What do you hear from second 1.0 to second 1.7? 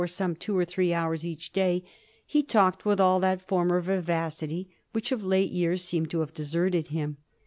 each